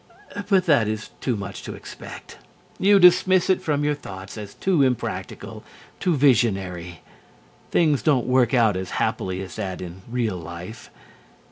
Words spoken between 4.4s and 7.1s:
too impractical, too visionary.